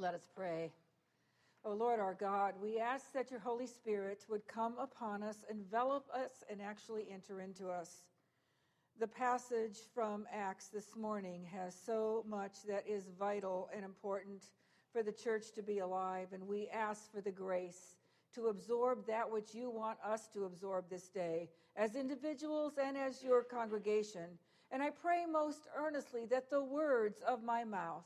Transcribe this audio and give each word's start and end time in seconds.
Let 0.00 0.14
us 0.14 0.28
pray. 0.36 0.70
O 1.64 1.72
Lord 1.72 1.98
our 1.98 2.14
God, 2.14 2.54
we 2.62 2.78
ask 2.78 3.12
that 3.14 3.32
your 3.32 3.40
Holy 3.40 3.66
Spirit 3.66 4.24
would 4.30 4.46
come 4.46 4.74
upon 4.78 5.24
us, 5.24 5.44
envelop 5.50 6.06
us, 6.14 6.44
and 6.48 6.62
actually 6.62 7.08
enter 7.12 7.40
into 7.40 7.68
us. 7.68 8.04
The 9.00 9.08
passage 9.08 9.78
from 9.92 10.24
Acts 10.32 10.68
this 10.68 10.94
morning 10.94 11.44
has 11.52 11.74
so 11.74 12.24
much 12.28 12.62
that 12.68 12.84
is 12.86 13.10
vital 13.18 13.70
and 13.74 13.84
important 13.84 14.44
for 14.92 15.02
the 15.02 15.10
church 15.10 15.50
to 15.56 15.62
be 15.62 15.80
alive, 15.80 16.28
and 16.32 16.46
we 16.46 16.68
ask 16.68 17.10
for 17.10 17.20
the 17.20 17.32
grace 17.32 17.96
to 18.36 18.46
absorb 18.46 19.04
that 19.08 19.28
which 19.28 19.52
you 19.52 19.68
want 19.68 19.98
us 20.06 20.28
to 20.28 20.44
absorb 20.44 20.88
this 20.88 21.08
day 21.08 21.48
as 21.74 21.96
individuals 21.96 22.74
and 22.80 22.96
as 22.96 23.20
your 23.20 23.42
congregation. 23.42 24.38
And 24.70 24.80
I 24.80 24.90
pray 24.90 25.24
most 25.28 25.66
earnestly 25.76 26.24
that 26.26 26.50
the 26.50 26.62
words 26.62 27.20
of 27.26 27.42
my 27.42 27.64
mouth 27.64 28.04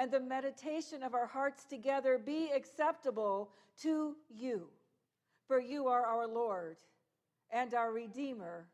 and 0.00 0.10
the 0.10 0.18
meditation 0.18 1.02
of 1.02 1.12
our 1.12 1.26
hearts 1.26 1.66
together 1.66 2.16
be 2.16 2.50
acceptable 2.56 3.50
to 3.82 4.16
you. 4.30 4.66
For 5.46 5.60
you 5.60 5.88
are 5.88 6.06
our 6.06 6.26
Lord 6.26 6.78
and 7.50 7.74
our 7.74 7.92
Redeemer. 7.92 8.66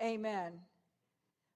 Amen. 0.00 0.52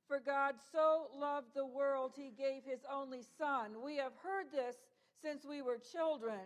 For 0.09 0.19
God 0.19 0.57
so 0.73 1.07
loved 1.17 1.55
the 1.55 1.65
world, 1.65 2.15
he 2.17 2.33
gave 2.37 2.65
his 2.65 2.81
only 2.93 3.21
Son. 3.39 3.85
We 3.85 3.99
have 3.99 4.15
heard 4.21 4.47
this 4.51 4.75
since 5.23 5.45
we 5.45 5.63
were 5.63 5.79
children. 5.79 6.41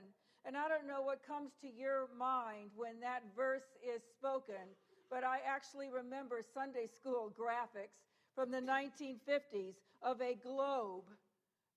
And 0.45 0.55
I 0.55 0.69
don't 0.69 0.87
know 0.87 1.01
what 1.01 1.27
comes 1.27 1.53
to 1.63 1.69
your 1.69 2.09
mind 2.19 2.71
when 2.77 3.01
that 3.01 3.23
verse 3.35 3.79
is 3.83 4.03
spoken, 4.13 4.77
but 5.11 5.25
I 5.25 5.39
actually 5.47 5.89
remember 5.89 6.43
Sunday 6.53 6.87
school 6.87 7.33
graphics 7.35 7.97
from 8.35 8.51
the 8.51 8.61
1950s 8.61 9.77
of 10.03 10.21
a 10.21 10.35
globe 10.35 11.05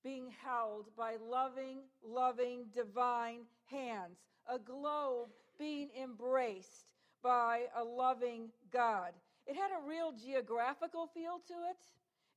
being 0.02 0.28
held 0.44 0.86
by 0.96 1.16
loving, 1.16 1.78
loving, 2.04 2.66
divine 2.74 3.40
hands, 3.66 4.18
a 4.52 4.58
globe 4.58 5.28
being 5.58 5.90
embraced 6.00 6.86
by 7.22 7.62
a 7.76 7.84
loving 7.84 8.48
God. 8.72 9.12
It 9.46 9.56
had 9.56 9.70
a 9.70 9.88
real 9.88 10.12
geographical 10.12 11.08
feel 11.14 11.40
to 11.48 11.54
it, 11.70 11.78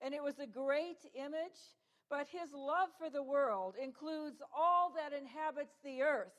and 0.01 0.13
it 0.13 0.21
was 0.21 0.39
a 0.39 0.47
great 0.47 0.99
image, 1.15 1.59
but 2.09 2.27
his 2.27 2.53
love 2.53 2.89
for 2.99 3.09
the 3.09 3.23
world 3.23 3.75
includes 3.81 4.41
all 4.55 4.93
that 4.95 5.17
inhabits 5.17 5.75
the 5.83 6.01
earth, 6.01 6.33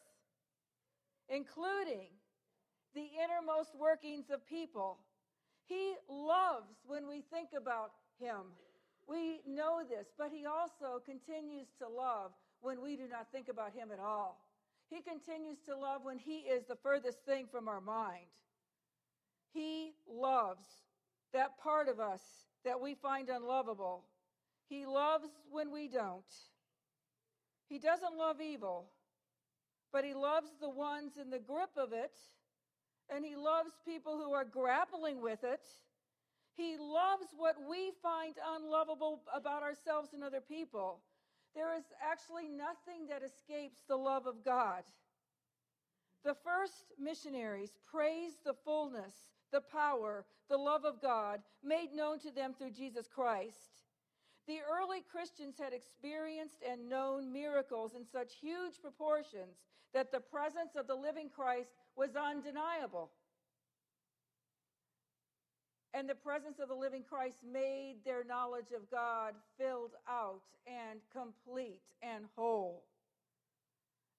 including 1.28 2.08
the 2.94 3.08
innermost 3.22 3.74
workings 3.78 4.30
of 4.30 4.46
people. 4.46 4.98
He 5.66 5.94
loves 6.08 6.76
when 6.86 7.08
we 7.08 7.22
think 7.32 7.50
about 7.56 7.90
him. 8.20 8.54
We 9.08 9.40
know 9.46 9.82
this, 9.88 10.08
but 10.18 10.30
He 10.32 10.46
also 10.46 11.00
continues 11.04 11.68
to 11.78 11.88
love 11.88 12.32
when 12.60 12.82
we 12.82 12.96
do 12.96 13.06
not 13.08 13.28
think 13.32 13.48
about 13.48 13.72
Him 13.72 13.90
at 13.92 14.00
all. 14.00 14.44
He 14.90 15.00
continues 15.00 15.58
to 15.66 15.76
love 15.76 16.02
when 16.04 16.18
He 16.18 16.38
is 16.38 16.64
the 16.64 16.76
furthest 16.76 17.24
thing 17.24 17.46
from 17.50 17.68
our 17.68 17.80
mind. 17.80 18.26
He 19.52 19.92
loves 20.08 20.66
that 21.32 21.58
part 21.58 21.88
of 21.88 22.00
us 22.00 22.20
that 22.64 22.80
we 22.80 22.94
find 22.94 23.28
unlovable. 23.28 24.04
He 24.68 24.86
loves 24.86 25.28
when 25.50 25.72
we 25.72 25.88
don't. 25.88 26.24
He 27.68 27.78
doesn't 27.78 28.16
love 28.16 28.40
evil, 28.40 28.90
but 29.92 30.04
He 30.04 30.14
loves 30.14 30.50
the 30.60 30.68
ones 30.68 31.12
in 31.20 31.30
the 31.30 31.38
grip 31.38 31.70
of 31.76 31.92
it, 31.92 32.12
and 33.08 33.24
He 33.24 33.36
loves 33.36 33.70
people 33.84 34.16
who 34.16 34.32
are 34.32 34.44
grappling 34.44 35.22
with 35.22 35.44
it 35.44 35.66
he 36.56 36.76
loves 36.78 37.26
what 37.36 37.56
we 37.68 37.92
find 38.02 38.34
unlovable 38.56 39.20
about 39.34 39.62
ourselves 39.62 40.14
and 40.14 40.24
other 40.24 40.40
people. 40.40 41.00
There 41.54 41.76
is 41.76 41.84
actually 42.02 42.48
nothing 42.48 43.06
that 43.08 43.22
escapes 43.22 43.78
the 43.88 43.96
love 43.96 44.26
of 44.26 44.44
God. 44.44 44.82
The 46.24 46.34
first 46.34 46.92
missionaries 46.98 47.78
praised 47.90 48.38
the 48.44 48.56
fullness, 48.64 49.14
the 49.52 49.60
power, 49.60 50.24
the 50.48 50.56
love 50.56 50.84
of 50.84 51.00
God 51.00 51.40
made 51.62 51.92
known 51.94 52.18
to 52.20 52.30
them 52.30 52.54
through 52.54 52.72
Jesus 52.72 53.06
Christ. 53.06 53.84
The 54.46 54.58
early 54.60 55.02
Christians 55.10 55.56
had 55.58 55.72
experienced 55.72 56.62
and 56.68 56.88
known 56.88 57.32
miracles 57.32 57.94
in 57.94 58.04
such 58.04 58.34
huge 58.40 58.80
proportions 58.80 59.56
that 59.92 60.10
the 60.10 60.20
presence 60.20 60.74
of 60.76 60.86
the 60.86 60.94
living 60.94 61.28
Christ 61.28 61.70
was 61.96 62.16
undeniable 62.16 63.10
and 65.94 66.08
the 66.08 66.14
presence 66.14 66.58
of 66.58 66.68
the 66.68 66.74
living 66.74 67.02
Christ 67.08 67.38
made 67.50 67.96
their 68.04 68.24
knowledge 68.24 68.72
of 68.74 68.90
God 68.90 69.34
filled 69.58 69.92
out 70.08 70.42
and 70.66 71.00
complete 71.12 71.92
and 72.02 72.24
whole. 72.36 72.84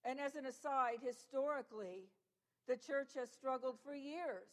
And 0.04 0.20
as 0.20 0.36
an 0.36 0.46
aside, 0.46 1.00
historically, 1.06 2.10
the 2.68 2.78
church 2.78 3.10
has 3.16 3.30
struggled 3.30 3.78
for 3.84 3.96
years 3.96 4.48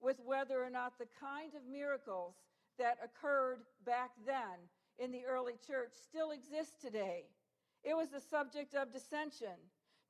with 0.00 0.16
whether 0.24 0.62
or 0.62 0.70
not 0.70 0.98
the 0.98 1.08
kind 1.20 1.54
of 1.54 1.70
miracles 1.70 2.34
that 2.78 2.98
occurred 3.02 3.60
back 3.86 4.10
then 4.26 4.58
in 4.98 5.12
the 5.12 5.24
early 5.26 5.54
church 5.66 5.92
still 6.08 6.30
exist 6.30 6.80
today. 6.80 7.24
It 7.82 7.96
was 7.96 8.08
the 8.08 8.20
subject 8.20 8.74
of 8.74 8.92
dissension. 8.92 9.56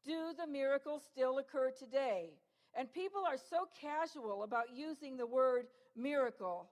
Do 0.04 0.32
the 0.38 0.46
miracles 0.46 1.02
still 1.10 1.38
occur 1.38 1.72
today? 1.76 2.30
And 2.76 2.92
people 2.92 3.22
are 3.26 3.38
so 3.38 3.68
casual 3.80 4.42
about 4.42 4.74
using 4.74 5.16
the 5.16 5.26
word 5.26 5.66
miracle. 5.96 6.70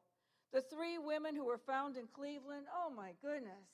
The 0.53 0.63
three 0.63 0.99
women 0.99 1.35
who 1.35 1.47
were 1.47 1.61
found 1.67 1.97
in 1.97 2.07
Cleveland, 2.13 2.67
oh 2.69 2.93
my 2.95 3.13
goodness, 3.23 3.67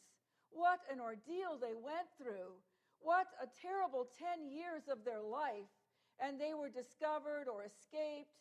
what 0.50 0.81
an 0.91 1.00
ordeal 1.00 1.59
they 1.60 1.75
went 1.75 2.09
through. 2.16 2.54
What 3.00 3.26
a 3.42 3.47
terrible 3.62 4.08
10 4.19 4.50
years 4.50 4.88
of 4.91 5.04
their 5.04 5.22
life. 5.22 5.70
And 6.19 6.41
they 6.41 6.54
were 6.54 6.69
discovered 6.69 7.47
or 7.47 7.62
escaped. 7.62 8.34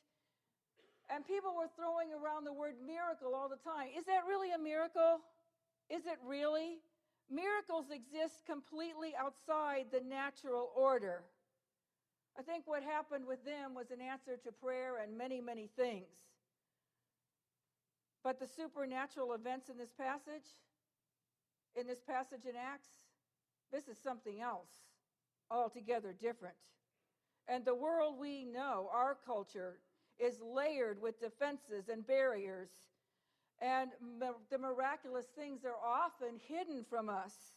And 1.10 1.26
people 1.26 1.56
were 1.56 1.70
throwing 1.76 2.12
around 2.12 2.44
the 2.44 2.54
word 2.54 2.76
miracle 2.84 3.34
all 3.34 3.50
the 3.50 3.62
time. 3.62 3.90
Is 3.98 4.06
that 4.06 4.26
really 4.28 4.52
a 4.52 4.58
miracle? 4.58 5.22
Is 5.90 6.06
it 6.06 6.20
really? 6.26 6.82
Miracles 7.30 7.92
exist 7.92 8.46
completely 8.46 9.14
outside 9.16 9.88
the 9.92 10.02
natural 10.02 10.72
order. 10.76 11.24
I 12.38 12.42
think 12.42 12.68
what 12.68 12.84
happened 12.84 13.26
with 13.26 13.44
them 13.46 13.74
was 13.74 13.90
an 13.92 14.02
answer 14.02 14.38
to 14.44 14.52
prayer 14.52 14.98
and 15.02 15.18
many, 15.18 15.40
many 15.42 15.70
things. 15.76 16.12
But 18.28 18.42
the 18.42 18.62
supernatural 18.62 19.32
events 19.36 19.70
in 19.70 19.78
this 19.78 19.94
passage, 19.98 20.44
in 21.80 21.88
this 21.88 22.02
passage 22.02 22.44
in 22.44 22.58
Acts, 22.58 22.90
this 23.72 23.88
is 23.88 23.98
something 23.98 24.42
else 24.42 24.68
altogether 25.50 26.12
different. 26.12 26.58
And 27.48 27.64
the 27.64 27.74
world 27.74 28.20
we 28.20 28.44
know, 28.44 28.90
our 28.92 29.16
culture, 29.26 29.80
is 30.20 30.42
layered 30.42 31.02
with 31.02 31.22
defenses 31.22 31.88
and 31.88 32.06
barriers. 32.06 32.68
And 33.62 33.92
the 34.20 34.58
miraculous 34.58 35.28
things 35.28 35.64
are 35.64 35.80
often 35.82 36.38
hidden 36.50 36.84
from 36.90 37.08
us. 37.08 37.54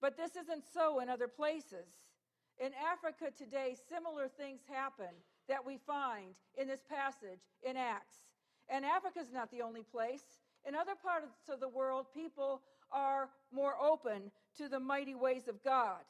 But 0.00 0.16
this 0.16 0.36
isn't 0.36 0.62
so 0.72 1.00
in 1.00 1.08
other 1.08 1.26
places. 1.26 1.88
In 2.60 2.70
Africa 2.88 3.32
today, 3.36 3.74
similar 3.88 4.28
things 4.28 4.60
happen 4.72 5.10
that 5.48 5.66
we 5.66 5.76
find 5.84 6.36
in 6.56 6.68
this 6.68 6.84
passage 6.88 7.40
in 7.68 7.76
Acts. 7.76 8.14
And 8.68 8.84
Africa 8.84 9.20
is 9.20 9.32
not 9.32 9.50
the 9.50 9.62
only 9.62 9.82
place. 9.82 10.24
In 10.66 10.74
other 10.74 10.94
parts 10.94 11.48
of 11.52 11.60
the 11.60 11.68
world, 11.68 12.06
people 12.14 12.62
are 12.90 13.28
more 13.52 13.74
open 13.80 14.30
to 14.58 14.68
the 14.68 14.80
mighty 14.80 15.14
ways 15.14 15.48
of 15.48 15.62
God. 15.62 16.00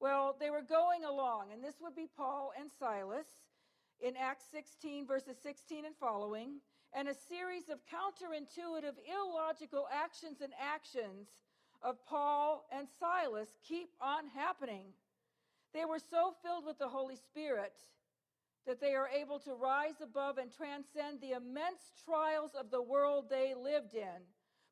Well, 0.00 0.36
they 0.38 0.50
were 0.50 0.62
going 0.62 1.04
along, 1.04 1.52
and 1.52 1.62
this 1.62 1.76
would 1.80 1.96
be 1.96 2.08
Paul 2.16 2.52
and 2.58 2.70
Silas 2.78 3.26
in 4.00 4.16
Acts 4.16 4.44
16, 4.52 5.06
verses 5.06 5.36
16 5.42 5.86
and 5.86 5.94
following, 5.96 6.60
and 6.92 7.08
a 7.08 7.14
series 7.14 7.68
of 7.70 7.78
counterintuitive, 7.86 8.94
illogical 9.08 9.88
actions 9.90 10.40
and 10.42 10.52
actions 10.60 11.28
of 11.82 12.04
Paul 12.06 12.66
and 12.70 12.86
Silas 13.00 13.48
keep 13.66 13.88
on 14.00 14.28
happening. 14.34 14.86
They 15.72 15.84
were 15.84 15.98
so 15.98 16.34
filled 16.42 16.66
with 16.66 16.78
the 16.78 16.88
Holy 16.88 17.16
Spirit 17.16 17.72
that 18.66 18.80
they 18.80 18.94
are 18.94 19.08
able 19.08 19.38
to 19.40 19.54
rise 19.54 20.00
above 20.02 20.38
and 20.38 20.50
transcend 20.50 21.20
the 21.20 21.32
immense 21.32 21.92
trials 22.04 22.52
of 22.58 22.70
the 22.70 22.82
world 22.82 23.26
they 23.28 23.54
lived 23.54 23.94
in. 23.94 24.24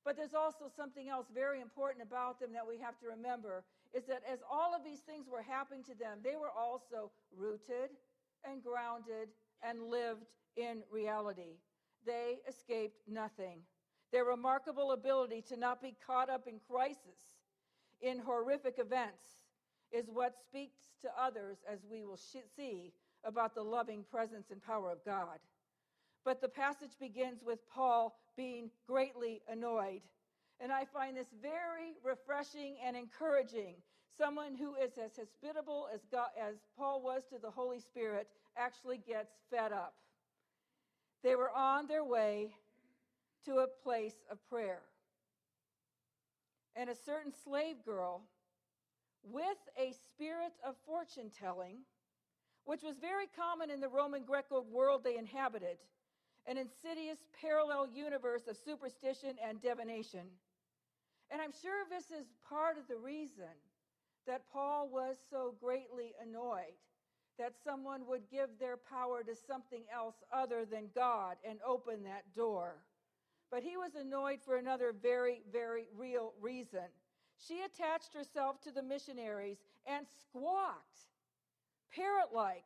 But 0.05 0.17
there's 0.17 0.35
also 0.35 0.65
something 0.75 1.09
else 1.09 1.27
very 1.33 1.61
important 1.61 2.03
about 2.03 2.41
them 2.41 2.53
that 2.55 2.67
we 2.67 2.79
have 2.79 2.99
to 2.99 3.07
remember 3.07 3.65
is 3.95 4.05
that 4.07 4.23
as 4.31 4.41
all 4.51 4.75
of 4.75 4.83
these 4.83 5.01
things 5.01 5.27
were 5.31 5.43
happening 5.43 5.85
to 5.85 5.95
them, 5.95 6.19
they 6.25 6.37
were 6.37 6.51
also 6.51 7.11
rooted 7.37 7.91
and 8.45 8.63
grounded 8.63 9.29
and 9.63 9.83
lived 9.85 10.25
in 10.57 10.83
reality. 10.91 11.59
They 12.05 12.39
escaped 12.49 13.03
nothing. 13.09 13.61
Their 14.11 14.25
remarkable 14.25 14.93
ability 14.93 15.43
to 15.49 15.57
not 15.57 15.81
be 15.81 15.95
caught 16.05 16.29
up 16.29 16.47
in 16.47 16.59
crisis, 16.69 17.39
in 18.01 18.19
horrific 18.19 18.79
events, 18.79 19.23
is 19.93 20.07
what 20.13 20.35
speaks 20.49 20.81
to 21.03 21.09
others, 21.19 21.59
as 21.71 21.81
we 21.89 22.03
will 22.03 22.19
see, 22.57 22.93
about 23.25 23.55
the 23.55 23.63
loving 23.63 24.05
presence 24.11 24.51
and 24.51 24.63
power 24.63 24.91
of 24.91 25.05
God. 25.05 25.39
But 26.25 26.41
the 26.41 26.49
passage 26.49 26.93
begins 27.01 27.43
with 27.45 27.59
Paul 27.69 28.17
being 28.37 28.71
greatly 28.87 29.43
annoyed. 29.49 30.03
And 30.61 30.71
I 30.73 30.85
find 30.85 31.17
this 31.17 31.27
very 31.43 31.95
refreshing 32.05 32.77
and 32.87 32.97
encouraging. 32.97 33.75
someone 34.17 34.55
who 34.55 34.75
is 34.75 34.93
as 35.03 35.13
hospitable 35.17 35.89
as, 35.93 36.01
God, 36.11 36.29
as 36.41 36.57
Paul 36.77 37.03
was 37.03 37.23
to 37.31 37.39
the 37.39 37.51
Holy 37.51 37.81
Spirit 37.81 38.29
actually 38.57 38.99
gets 38.99 39.33
fed 39.51 39.73
up. 39.73 39.95
They 41.23 41.35
were 41.35 41.51
on 41.51 41.87
their 41.87 42.05
way 42.05 42.55
to 43.47 43.59
a 43.59 43.67
place 43.83 44.25
of 44.31 44.39
prayer. 44.49 44.81
And 46.77 46.91
a 46.91 46.95
certain 46.95 47.33
slave 47.45 47.77
girl 47.85 48.23
with 49.23 49.59
a 49.79 49.93
spirit 49.93 50.53
of 50.67 50.75
fortune 50.87 51.31
telling, 51.39 51.79
which 52.65 52.83
was 52.83 52.97
very 52.99 53.27
common 53.37 53.71
in 53.71 53.81
the 53.81 53.89
Roman 53.89 54.25
Greco 54.25 54.63
world 54.63 55.03
they 55.05 55.17
inhabited, 55.17 55.79
an 56.47 56.57
insidious 56.57 57.19
parallel 57.41 57.87
universe 57.89 58.49
of 58.49 58.57
superstition 58.57 59.37
and 59.47 59.61
divination. 59.61 60.27
And 61.31 61.41
I'm 61.41 61.53
sure 61.63 61.85
this 61.89 62.11
is 62.11 62.27
part 62.49 62.79
of 62.79 62.89
the 62.89 62.99
reason 62.99 63.53
that 64.27 64.49
Paul 64.53 64.89
was 64.93 65.17
so 65.31 65.55
greatly 65.61 66.13
annoyed 66.21 66.77
that 67.39 67.55
someone 67.65 68.07
would 68.07 68.31
give 68.31 68.51
their 68.59 68.77
power 68.77 69.23
to 69.23 69.35
something 69.35 69.85
else 69.93 70.17
other 70.33 70.65
than 70.65 70.91
God 70.95 71.37
and 71.49 71.59
open 71.67 72.05
that 72.05 72.35
door. 72.37 72.85
But 73.51 73.63
he 73.63 73.77
was 73.77 73.95
annoyed 73.95 74.41
for 74.45 74.57
another 74.57 74.93
very, 74.93 75.43
very 75.51 75.87
real 75.97 76.35
reason. 76.41 76.85
She 77.39 77.63
attached 77.63 78.15
herself 78.15 78.61
to 78.63 78.71
the 78.71 78.83
missionaries 78.83 79.59
and 79.87 80.07
squawked, 80.21 81.09
parrot 81.95 82.35
like. 82.35 82.65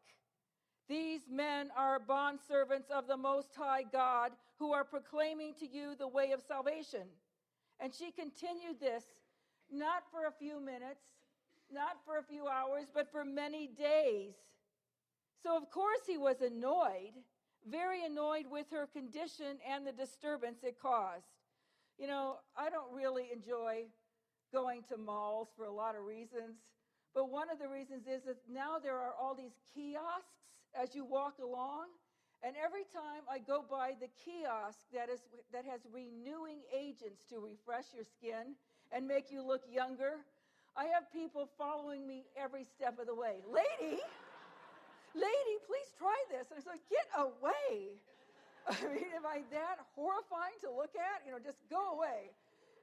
These 0.89 1.23
men 1.31 1.71
are 1.77 1.99
bondservants 1.99 2.91
of 2.91 3.09
the 3.09 3.17
Most 3.17 3.49
High 3.57 3.85
God 3.91 4.33
who 4.59 4.73
are 4.73 4.85
proclaiming 4.85 5.55
to 5.61 5.67
you 5.67 5.95
the 5.99 6.09
way 6.09 6.33
of 6.33 6.41
salvation. 6.47 7.09
And 7.81 7.93
she 7.93 8.11
continued 8.13 8.81
this 8.81 9.05
not 9.71 10.05
for 10.11 10.27
a 10.27 10.33
few 10.33 10.61
minutes, 10.61 11.03
not 11.73 11.97
for 12.05 12.19
a 12.19 12.23
few 12.23 12.47
hours, 12.47 12.87
but 12.95 13.11
for 13.11 13.25
many 13.25 13.67
days. 13.67 14.35
So, 15.43 15.57
of 15.57 15.71
course, 15.71 16.01
he 16.07 16.19
was 16.19 16.41
annoyed, 16.41 17.13
very 17.69 18.05
annoyed 18.05 18.47
with 18.51 18.67
her 18.71 18.87
condition 18.87 19.59
and 19.69 19.87
the 19.87 19.93
disturbance 19.93 20.59
it 20.63 20.77
caused. 20.81 21.27
You 21.99 22.07
know, 22.07 22.37
I 22.57 22.71
don't 22.71 22.95
really 22.95 23.29
enjoy 23.33 23.87
going 24.53 24.83
to 24.89 24.97
malls 24.97 25.49
for 25.57 25.65
a 25.65 25.73
lot 25.73 25.97
of 25.97 26.05
reasons, 26.05 26.57
but 27.17 27.33
one 27.33 27.49
of 27.49 27.59
the 27.59 27.67
reasons 27.67 28.05
is 28.05 28.29
that 28.29 28.37
now 28.45 28.77
there 28.77 29.01
are 29.01 29.17
all 29.17 29.35
these 29.35 29.57
kiosks 29.73 30.53
as 30.77 30.95
you 30.95 31.03
walk 31.03 31.41
along. 31.41 31.89
And 32.45 32.53
every 32.61 32.85
time 32.93 33.25
I 33.25 33.41
go 33.41 33.65
by 33.65 33.97
the 33.97 34.13
kiosk 34.21 34.77
that, 34.93 35.09
is, 35.09 35.25
that 35.49 35.65
has 35.65 35.81
renewing 35.89 36.61
agents 36.69 37.25
to 37.33 37.41
refresh 37.41 37.97
your 37.97 38.05
skin 38.05 38.53
and 38.93 39.09
make 39.09 39.33
you 39.33 39.41
look 39.41 39.65
younger, 39.65 40.21
I 40.77 40.93
have 40.93 41.09
people 41.09 41.49
following 41.57 42.07
me 42.07 42.29
every 42.37 42.69
step 42.69 43.01
of 43.01 43.09
the 43.09 43.17
way. 43.17 43.41
Lady, 43.49 43.97
lady, 45.17 45.55
please 45.65 45.89
try 45.97 46.21
this. 46.29 46.53
And 46.53 46.61
I 46.61 46.63
said, 46.69 46.85
get 46.93 47.09
away. 47.17 47.97
I 48.69 48.77
mean, 48.93 49.09
am 49.17 49.25
I 49.25 49.41
that 49.57 49.81
horrifying 49.97 50.61
to 50.61 50.69
look 50.69 50.93
at? 50.93 51.25
You 51.25 51.33
know, 51.33 51.41
just 51.41 51.65
go 51.73 51.97
away. 51.97 52.29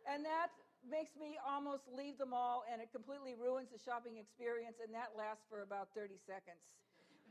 And 0.09 0.25
that 0.25 0.49
makes 0.89 1.11
me 1.19 1.37
almost 1.47 1.83
leave 1.95 2.17
the 2.17 2.25
mall 2.25 2.63
and 2.71 2.81
it 2.81 2.91
completely 2.91 3.35
ruins 3.35 3.69
the 3.71 3.79
shopping 3.79 4.17
experience, 4.17 4.77
and 4.83 4.93
that 4.93 5.11
lasts 5.17 5.45
for 5.49 5.61
about 5.61 5.89
30 5.95 6.15
seconds. 6.25 6.61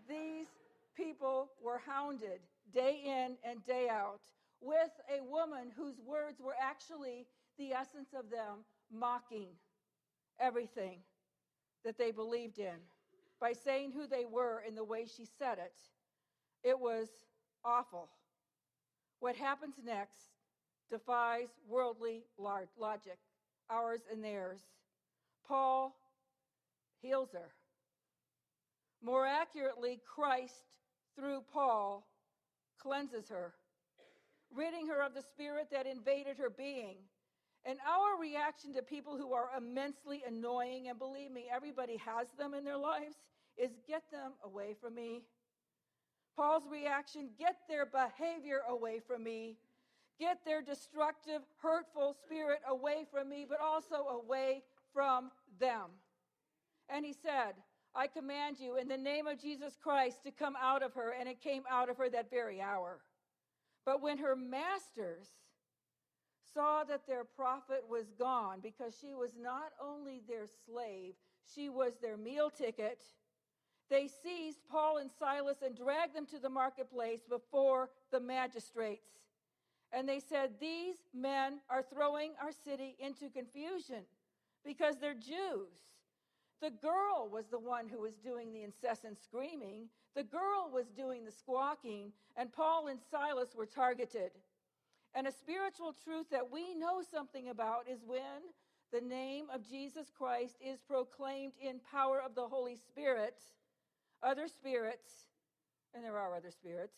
These 0.09 0.49
people 0.97 1.51
were 1.63 1.81
hounded 1.87 2.41
day 2.73 3.03
in 3.05 3.37
and 3.49 3.65
day 3.65 3.89
out 3.89 4.21
with 4.61 4.91
a 5.11 5.23
woman 5.23 5.73
whose 5.77 6.01
words 6.01 6.41
were 6.41 6.55
actually 6.61 7.27
the 7.59 7.73
essence 7.73 8.11
of 8.19 8.31
them 8.31 8.65
mocking 8.93 9.49
everything 10.41 10.99
that 11.85 11.99
they 11.99 12.11
believed 12.13 12.59
in 12.59 12.79
by 13.41 13.53
saying 13.53 13.93
who 13.93 14.07
they 14.07 14.25
were 14.25 14.63
in 14.67 14.75
the 14.75 14.85
way 14.85 15.05
she 15.05 15.25
said 15.39 15.59
it. 15.59 15.75
It 16.63 16.79
was 16.79 17.09
awful. 17.65 18.09
What 19.21 19.37
happens 19.37 19.75
next 19.85 20.19
defies 20.91 21.49
worldly 21.69 22.25
logic, 22.39 23.19
ours 23.73 24.03
and 24.11 24.23
theirs. 24.23 24.61
Paul 25.47 25.97
heals 27.01 27.31
her. 27.33 27.55
More 29.03 29.27
accurately, 29.27 30.01
Christ, 30.15 30.77
through 31.17 31.43
Paul, 31.53 32.07
cleanses 32.81 33.29
her, 33.29 33.55
ridding 34.55 34.87
her 34.89 35.03
of 35.03 35.15
the 35.15 35.23
spirit 35.23 35.69
that 35.73 35.87
invaded 35.87 36.37
her 36.39 36.51
being 36.51 36.97
and 37.65 37.79
our 37.87 38.21
reaction 38.21 38.75
to 38.75 38.83
people 38.83 39.17
who 39.17 39.33
are 39.33 39.49
immensely 39.57 40.23
annoying, 40.27 40.89
and 40.89 40.99
believe 40.99 41.31
me, 41.31 41.47
everybody 41.53 41.97
has 41.99 42.27
them 42.37 42.55
in 42.55 42.65
their 42.65 42.77
lives, 42.77 43.17
is 43.57 43.71
get 43.87 44.03
them 44.11 44.33
away 44.45 44.75
from 44.81 44.95
me. 44.95 45.23
Paul's 46.37 46.65
reaction 46.71 47.31
get 47.39 47.57
their 47.69 47.87
behavior 47.87 48.63
away 48.69 49.01
from 49.07 49.23
me, 49.23 49.59
get 50.23 50.45
their 50.45 50.63
destructive, 50.63 51.43
hurtful 51.61 52.15
spirit 52.25 52.61
away 52.69 53.05
from 53.11 53.29
me, 53.29 53.45
but 53.49 53.59
also 53.61 54.23
away 54.23 54.63
from 54.95 55.33
them. 55.59 55.91
And 56.89 57.05
he 57.05 57.13
said, 57.13 57.55
I 57.93 58.07
command 58.07 58.59
you 58.61 58.77
in 58.77 58.87
the 58.87 58.97
name 58.97 59.27
of 59.27 59.41
Jesus 59.41 59.77
Christ 59.83 60.23
to 60.23 60.31
come 60.31 60.55
out 60.63 60.85
of 60.85 60.95
her. 60.95 61.13
And 61.19 61.29
it 61.29 61.43
came 61.43 61.65
out 61.69 61.91
of 61.91 61.97
her 61.97 62.09
that 62.11 62.31
very 62.31 62.61
hour. 62.61 63.01
But 63.85 64.01
when 64.01 64.19
her 64.19 64.37
masters 64.37 65.27
saw 66.55 66.85
that 66.85 67.07
their 67.09 67.25
prophet 67.25 67.83
was 67.91 68.13
gone 68.17 68.61
because 68.63 68.95
she 69.01 69.15
was 69.15 69.31
not 69.41 69.73
only 69.83 70.21
their 70.29 70.47
slave, 70.67 71.15
she 71.53 71.69
was 71.69 71.95
their 72.01 72.17
meal 72.17 72.49
ticket. 72.49 72.99
They 73.91 74.09
seized 74.23 74.59
Paul 74.71 74.99
and 74.99 75.11
Silas 75.19 75.63
and 75.65 75.77
dragged 75.77 76.15
them 76.15 76.27
to 76.27 76.39
the 76.39 76.49
marketplace 76.49 77.23
before 77.29 77.91
the 78.13 78.21
magistrates. 78.21 79.11
And 79.93 80.09
they 80.09 80.21
said, 80.21 80.53
These 80.61 80.97
men 81.15 81.61
are 81.69 81.83
throwing 81.83 82.33
our 82.41 82.53
city 82.53 82.97
into 82.99 83.29
confusion 83.29 84.05
because 84.65 84.97
they're 84.97 85.15
Jews. 85.15 85.93
The 86.63 86.71
girl 86.71 87.29
was 87.31 87.47
the 87.51 87.59
one 87.59 87.89
who 87.89 88.01
was 88.01 88.15
doing 88.15 88.53
the 88.53 88.63
incessant 88.63 89.19
screaming. 89.23 89.89
The 90.15 90.23
girl 90.23 90.71
was 90.73 90.87
doing 90.97 91.25
the 91.25 91.33
squawking, 91.33 92.13
and 92.37 92.53
Paul 92.53 92.87
and 92.87 93.01
Silas 93.11 93.55
were 93.57 93.67
targeted. 93.67 94.31
And 95.15 95.27
a 95.27 95.33
spiritual 95.33 95.95
truth 96.05 96.27
that 96.31 96.51
we 96.51 96.75
know 96.75 97.03
something 97.03 97.49
about 97.49 97.89
is 97.91 98.01
when 98.07 98.43
the 98.93 99.01
name 99.01 99.47
of 99.53 99.69
Jesus 99.69 100.11
Christ 100.17 100.57
is 100.61 100.79
proclaimed 100.81 101.55
in 101.61 101.81
power 101.91 102.23
of 102.25 102.35
the 102.35 102.47
Holy 102.47 102.77
Spirit, 102.77 103.41
other 104.23 104.49
spirits, 104.49 105.11
and 105.95 106.05
there 106.05 106.19
are 106.19 106.35
other 106.35 106.51
spirits, 106.51 106.97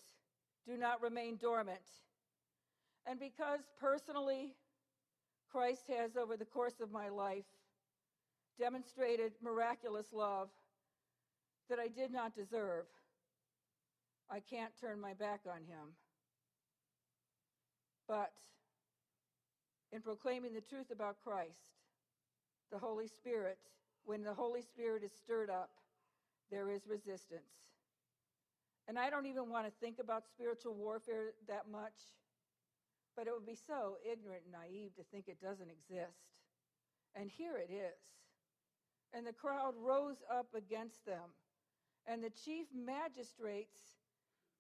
do 0.67 0.77
not 0.77 1.03
remain 1.03 1.37
dormant. 1.37 1.81
And 3.07 3.19
because 3.21 3.61
personally, 3.79 4.55
Christ 5.51 5.85
has, 5.89 6.17
over 6.17 6.37
the 6.37 6.45
course 6.45 6.81
of 6.81 6.91
my 6.91 7.09
life, 7.09 7.45
demonstrated 8.59 9.33
miraculous 9.43 10.13
love 10.13 10.49
that 11.69 11.79
I 11.79 11.89
did 11.89 12.13
not 12.13 12.35
deserve, 12.35 12.87
I 14.31 14.41
can't 14.41 14.73
turn 14.81 15.01
my 15.01 15.15
back 15.15 15.41
on 15.47 15.59
him. 15.59 15.95
But 18.09 18.33
in 19.93 20.01
proclaiming 20.01 20.55
the 20.55 20.61
truth 20.61 20.91
about 20.91 21.17
Christ, 21.23 21.79
the 22.73 22.79
Holy 22.79 23.07
Spirit, 23.07 23.59
when 24.05 24.23
the 24.23 24.35
Holy 24.35 24.63
Spirit 24.63 25.03
is 25.05 25.13
stirred 25.13 25.51
up, 25.51 25.71
there 26.51 26.71
is 26.71 26.87
resistance. 26.87 27.43
And 28.89 28.99
I 28.99 29.09
don't 29.09 29.27
even 29.27 29.49
want 29.49 29.67
to 29.67 29.73
think 29.81 29.99
about 29.99 30.25
spiritual 30.27 30.75
warfare 30.75 31.33
that 31.49 31.65
much, 31.71 31.95
but 33.17 33.27
it 33.27 33.33
would 33.33 33.47
be 33.47 33.59
so 33.67 33.97
ignorant 34.05 34.43
and 34.45 34.53
naive 34.53 34.95
to 34.97 35.03
think 35.05 35.29
it 35.29 35.41
doesn't 35.41 35.71
exist. 35.71 36.19
And 37.15 37.31
here 37.31 37.57
it 37.57 37.73
is. 37.73 38.01
And 39.13 39.27
the 39.27 39.33
crowd 39.33 39.75
rose 39.77 40.23
up 40.31 40.49
against 40.57 41.07
them, 41.07 41.31
and 42.07 42.23
the 42.23 42.31
chief 42.31 42.67
magistrates 42.75 43.79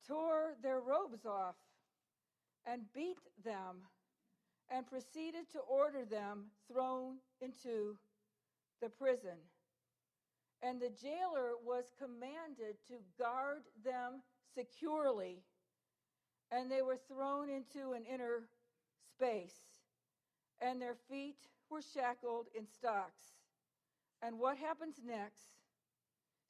tore 0.06 0.54
their 0.62 0.80
robes 0.80 1.26
off 1.26 1.56
and 2.66 2.82
beat 2.94 3.18
them 3.44 3.82
and 4.70 4.87
proceeded 4.87 5.50
to 5.52 5.58
order 5.58 6.04
them 6.04 6.46
thrown 6.73 7.16
into 7.40 7.96
the 8.80 8.88
prison. 8.88 9.38
And 10.62 10.80
the 10.80 10.90
jailer 10.90 11.52
was 11.64 11.92
commanded 11.99 12.76
to 12.88 12.94
guard 13.18 13.62
them 13.84 14.23
securely, 14.54 15.42
and 16.51 16.71
they 16.71 16.83
were 16.83 16.99
thrown 17.09 17.49
into 17.49 17.93
an 17.93 18.05
inner 18.13 18.43
space, 19.15 19.55
and 20.61 20.81
their 20.81 20.97
feet 21.09 21.39
were 21.71 21.83
shackled 21.83 22.47
in 22.57 22.67
stocks. 22.67 23.25
And 24.23 24.39
what 24.39 24.57
happens 24.57 24.97
next 25.07 25.51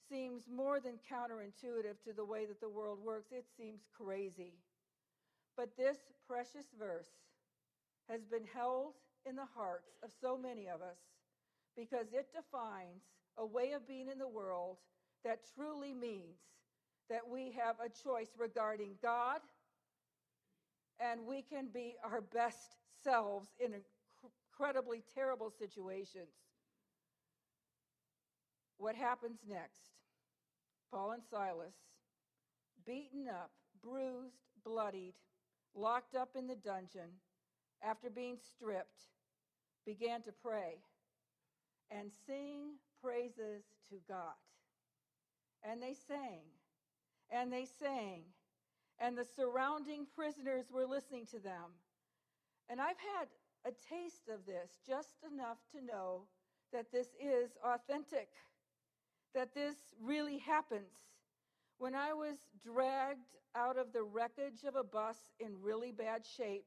seems 0.08 0.44
more 0.54 0.80
than 0.80 0.98
counterintuitive 1.10 2.02
to 2.04 2.12
the 2.14 2.24
way 2.24 2.46
that 2.46 2.60
the 2.60 2.68
world 2.68 2.98
works. 3.04 3.32
It 3.32 3.46
seems 3.56 3.80
crazy. 3.96 4.52
But 5.56 5.76
this 5.76 5.98
precious 6.28 6.66
verse 6.78 7.10
has 8.08 8.24
been 8.24 8.44
held 8.52 8.94
in 9.26 9.36
the 9.36 9.48
hearts 9.56 9.96
of 10.02 10.10
so 10.20 10.36
many 10.36 10.68
of 10.68 10.82
us 10.82 10.98
because 11.76 12.06
it 12.12 12.28
defines 12.34 13.02
a 13.38 13.46
way 13.46 13.72
of 13.72 13.88
being 13.88 14.08
in 14.08 14.18
the 14.18 14.28
world 14.28 14.76
that 15.24 15.40
truly 15.56 15.94
means 15.94 16.38
that 17.08 17.26
we 17.28 17.52
have 17.52 17.76
a 17.80 17.88
choice 17.88 18.30
regarding 18.38 18.90
God 19.02 19.40
and 21.00 21.26
we 21.26 21.42
can 21.42 21.68
be 21.72 21.96
our 22.04 22.20
best 22.20 22.76
selves 23.02 23.48
in 23.58 23.72
incredibly 24.52 25.02
terrible 25.14 25.50
situations. 25.50 26.30
What 28.78 28.94
happens 28.94 29.38
next? 29.48 29.90
Paul 30.90 31.12
and 31.12 31.22
Silas, 31.30 31.74
beaten 32.86 33.26
up, 33.28 33.50
bruised, 33.82 34.36
bloodied, 34.64 35.14
locked 35.74 36.14
up 36.14 36.30
in 36.36 36.46
the 36.46 36.56
dungeon, 36.56 37.10
after 37.82 38.08
being 38.08 38.38
stripped, 38.38 39.00
began 39.84 40.22
to 40.22 40.32
pray 40.32 40.76
and 41.90 42.10
sing 42.26 42.76
praises 43.02 43.64
to 43.90 43.96
God. 44.08 44.34
And 45.62 45.82
they 45.82 45.94
sang, 46.08 46.42
and 47.30 47.52
they 47.52 47.66
sang, 47.78 48.22
and 49.00 49.16
the 49.16 49.24
surrounding 49.36 50.06
prisoners 50.14 50.66
were 50.72 50.86
listening 50.86 51.26
to 51.26 51.38
them. 51.38 51.72
And 52.68 52.80
I've 52.80 52.98
had 53.16 53.28
a 53.66 53.72
taste 53.88 54.28
of 54.32 54.46
this, 54.46 54.78
just 54.86 55.16
enough 55.30 55.58
to 55.72 55.84
know 55.84 56.22
that 56.72 56.90
this 56.92 57.08
is 57.20 57.50
authentic, 57.64 58.28
that 59.34 59.54
this 59.54 59.76
really 60.02 60.38
happens. 60.38 60.92
When 61.78 61.94
I 61.94 62.12
was 62.12 62.36
dragged 62.62 63.36
out 63.54 63.78
of 63.78 63.92
the 63.92 64.02
wreckage 64.02 64.64
of 64.66 64.76
a 64.76 64.84
bus 64.84 65.16
in 65.40 65.60
really 65.62 65.92
bad 65.92 66.24
shape 66.24 66.64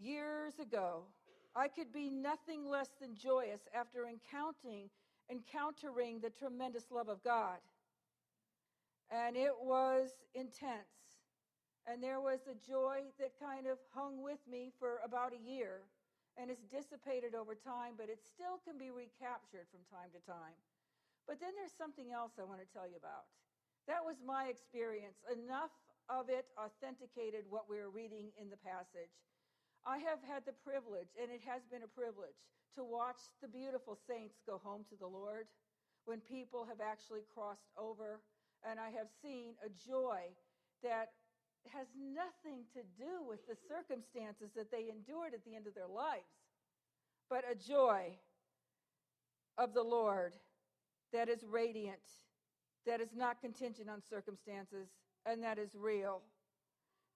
years 0.00 0.58
ago, 0.58 1.02
I 1.56 1.68
could 1.68 1.92
be 1.92 2.10
nothing 2.10 2.68
less 2.68 2.90
than 3.00 3.16
joyous 3.16 3.62
after 3.74 4.06
encountering, 4.06 4.90
encountering 5.30 6.20
the 6.20 6.30
tremendous 6.30 6.84
love 6.90 7.08
of 7.08 7.22
God. 7.24 7.58
And 9.10 9.36
it 9.36 9.56
was 9.60 10.10
intense. 10.34 11.24
And 11.86 12.02
there 12.02 12.20
was 12.20 12.40
a 12.44 12.56
joy 12.60 13.00
that 13.18 13.32
kind 13.40 13.66
of 13.66 13.78
hung 13.94 14.22
with 14.22 14.40
me 14.50 14.72
for 14.78 15.00
about 15.04 15.32
a 15.32 15.40
year 15.40 15.88
and 16.38 16.54
it's 16.54 16.62
dissipated 16.70 17.34
over 17.34 17.58
time, 17.58 17.98
but 17.98 18.06
it 18.06 18.22
still 18.22 18.62
can 18.62 18.78
be 18.78 18.94
recaptured 18.94 19.66
from 19.74 19.82
time 19.90 20.06
to 20.14 20.22
time. 20.22 20.54
But 21.26 21.42
then 21.42 21.50
there's 21.58 21.74
something 21.74 22.14
else 22.14 22.38
I 22.38 22.46
want 22.46 22.62
to 22.62 22.70
tell 22.70 22.86
you 22.86 22.94
about. 22.94 23.26
That 23.90 24.06
was 24.06 24.22
my 24.22 24.46
experience. 24.46 25.18
Enough 25.26 25.74
of 26.06 26.30
it 26.30 26.46
authenticated 26.54 27.44
what 27.50 27.66
we 27.66 27.82
were 27.82 27.90
reading 27.90 28.30
in 28.38 28.48
the 28.48 28.62
passage. 28.62 29.12
I 29.82 29.98
have 29.98 30.22
had 30.22 30.46
the 30.46 30.56
privilege, 30.62 31.10
and 31.18 31.28
it 31.28 31.42
has 31.42 31.66
been 31.66 31.82
a 31.82 31.90
privilege, 31.90 32.38
to 32.78 32.86
watch 32.86 33.18
the 33.42 33.50
beautiful 33.50 33.98
saints 33.98 34.38
go 34.46 34.62
home 34.62 34.86
to 34.88 34.96
the 34.96 35.10
Lord 35.10 35.50
when 36.06 36.22
people 36.22 36.64
have 36.70 36.80
actually 36.80 37.26
crossed 37.34 37.68
over. 37.74 38.22
And 38.68 38.78
I 38.80 38.90
have 38.90 39.08
seen 39.22 39.54
a 39.64 39.68
joy 39.68 40.34
that 40.82 41.10
has 41.72 41.86
nothing 41.96 42.64
to 42.72 42.80
do 42.96 43.22
with 43.26 43.46
the 43.46 43.56
circumstances 43.68 44.50
that 44.56 44.70
they 44.70 44.90
endured 44.90 45.34
at 45.34 45.44
the 45.44 45.54
end 45.54 45.66
of 45.66 45.74
their 45.74 45.88
lives, 45.88 46.30
but 47.28 47.44
a 47.50 47.54
joy 47.54 48.16
of 49.58 49.74
the 49.74 49.82
Lord 49.82 50.34
that 51.12 51.28
is 51.28 51.44
radiant, 51.44 52.00
that 52.86 53.00
is 53.00 53.14
not 53.14 53.40
contingent 53.40 53.88
on 53.90 54.02
circumstances, 54.02 54.88
and 55.26 55.42
that 55.42 55.58
is 55.58 55.74
real. 55.74 56.22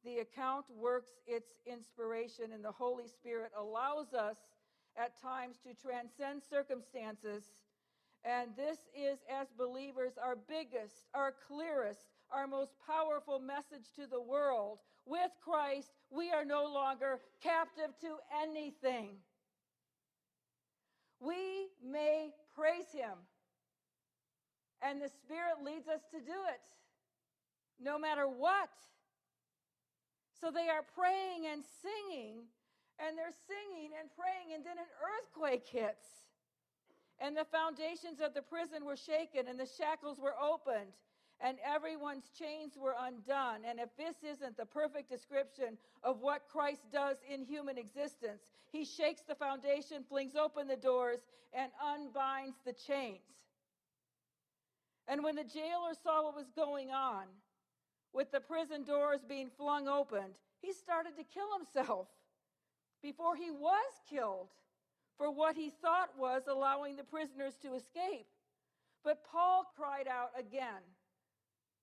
The 0.04 0.18
account 0.18 0.66
works 0.68 1.12
its 1.26 1.52
inspiration, 1.66 2.52
and 2.52 2.64
the 2.64 2.72
Holy 2.72 3.06
Spirit 3.06 3.52
allows 3.56 4.12
us 4.12 4.36
at 4.96 5.20
times 5.20 5.56
to 5.62 5.74
transcend 5.74 6.42
circumstances. 6.42 7.44
And 8.24 8.50
this 8.56 8.78
is, 8.96 9.18
as 9.28 9.48
believers, 9.58 10.12
our 10.22 10.36
biggest, 10.36 10.94
our 11.12 11.34
clearest, 11.48 12.00
our 12.30 12.46
most 12.46 12.72
powerful 12.86 13.40
message 13.40 13.90
to 13.96 14.06
the 14.06 14.20
world. 14.20 14.78
With 15.04 15.32
Christ, 15.42 15.90
we 16.10 16.30
are 16.30 16.44
no 16.44 16.64
longer 16.72 17.18
captive 17.42 17.90
to 18.00 18.16
anything. 18.42 19.16
We 21.18 21.68
may 21.84 22.30
praise 22.54 22.90
Him, 22.92 23.18
and 24.80 25.00
the 25.00 25.08
Spirit 25.08 25.64
leads 25.64 25.88
us 25.88 26.00
to 26.12 26.18
do 26.18 26.38
it, 26.50 26.62
no 27.80 27.98
matter 27.98 28.26
what. 28.26 28.70
So 30.40 30.50
they 30.50 30.68
are 30.68 30.84
praying 30.94 31.46
and 31.52 31.62
singing, 31.82 32.42
and 32.98 33.18
they're 33.18 33.34
singing 33.46 33.90
and 33.98 34.08
praying, 34.18 34.54
and 34.54 34.64
then 34.64 34.78
an 34.78 34.90
earthquake 34.98 35.66
hits. 35.66 36.06
And 37.22 37.36
the 37.36 37.46
foundations 37.46 38.20
of 38.20 38.34
the 38.34 38.42
prison 38.42 38.84
were 38.84 38.96
shaken, 38.96 39.46
and 39.48 39.58
the 39.58 39.68
shackles 39.78 40.18
were 40.18 40.34
opened 40.38 40.92
and 41.42 41.58
everyone's 41.64 42.30
chains 42.38 42.74
were 42.78 42.94
undone. 42.98 43.62
And 43.68 43.80
if 43.80 43.88
this 43.96 44.14
isn't 44.22 44.56
the 44.56 44.64
perfect 44.64 45.10
description 45.10 45.76
of 46.02 46.20
what 46.20 46.48
Christ 46.48 46.82
does 46.92 47.16
in 47.28 47.44
human 47.44 47.76
existence, 47.76 48.42
he 48.70 48.84
shakes 48.84 49.22
the 49.26 49.34
foundation, 49.34 50.04
flings 50.08 50.36
open 50.36 50.68
the 50.68 50.76
doors, 50.76 51.18
and 51.52 51.70
unbinds 51.84 52.56
the 52.64 52.72
chains. 52.72 53.20
And 55.08 55.24
when 55.24 55.34
the 55.34 55.44
jailer 55.44 55.94
saw 56.02 56.24
what 56.24 56.36
was 56.36 56.50
going 56.54 56.90
on, 56.90 57.24
with 58.12 58.30
the 58.30 58.40
prison 58.40 58.84
doors 58.84 59.20
being 59.28 59.50
flung 59.56 59.88
open, 59.88 60.34
he 60.60 60.72
started 60.72 61.16
to 61.16 61.24
kill 61.24 61.48
himself 61.56 62.06
before 63.02 63.34
he 63.34 63.50
was 63.50 63.92
killed 64.08 64.48
for 65.22 65.30
what 65.30 65.54
he 65.54 65.70
thought 65.70 66.10
was 66.18 66.42
allowing 66.48 66.96
the 66.96 67.04
prisoners 67.04 67.54
to 67.62 67.74
escape. 67.74 68.26
But 69.04 69.22
Paul 69.30 69.64
cried 69.76 70.08
out 70.08 70.30
again 70.36 70.82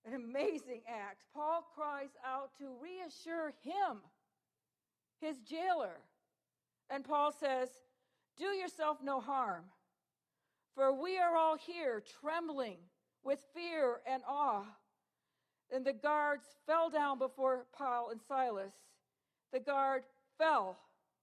an 0.05 0.13
amazing 0.13 0.81
act. 0.85 1.23
Paul 1.33 1.65
cries 1.73 2.09
out 2.27 2.49
to 2.57 2.65
reassure 2.81 3.53
him, 3.63 3.99
his 5.21 5.37
jailer. 5.39 6.01
And 6.89 7.05
Paul 7.05 7.31
says, 7.31 7.69
Do 8.37 8.47
yourself 8.47 8.97
no 9.01 9.21
harm, 9.21 9.63
for 10.75 10.91
we 10.91 11.17
are 11.17 11.37
all 11.37 11.55
here 11.55 12.03
trembling 12.19 12.79
with 13.23 13.39
fear 13.55 14.01
and 14.05 14.21
awe. 14.27 14.65
And 15.73 15.85
the 15.85 15.93
guards 15.93 16.43
fell 16.67 16.89
down 16.89 17.17
before 17.17 17.67
Paul 17.71 18.09
and 18.11 18.19
Silas. 18.27 18.73
The 19.53 19.61
guard 19.61 20.03
fell 20.37 20.77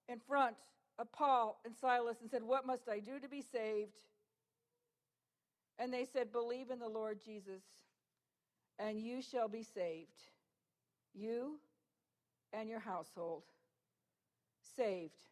in 0.08 0.18
front 0.18 0.56
of 0.99 1.11
Paul 1.12 1.61
and 1.65 1.75
Silas 1.76 2.19
and 2.21 2.31
said, 2.31 2.43
What 2.43 2.67
must 2.67 2.88
I 2.88 3.00
do 3.00 3.19
to 3.21 3.29
be 3.29 3.43
saved? 3.43 3.93
And 5.79 5.93
they 5.93 6.07
said, 6.11 6.33
Believe 6.33 6.71
in 6.71 6.79
the 6.79 6.88
Lord 6.88 7.19
Jesus 7.25 7.62
and 8.79 9.00
you 9.00 9.23
shall 9.23 9.49
be 9.49 9.62
saved, 9.62 10.21
you 11.15 11.59
and 12.53 12.69
your 12.69 12.81
household. 12.81 13.43
Saved. 14.76 15.23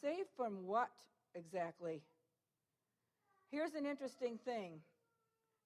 Saved 0.00 0.28
from 0.36 0.66
what 0.66 0.90
exactly? 1.34 2.02
Here's 3.50 3.74
an 3.74 3.86
interesting 3.86 4.38
thing. 4.44 4.80